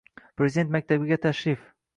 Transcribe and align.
Prezident 0.41 0.73
maktabiga 0.77 1.21
tashrifng 1.27 1.71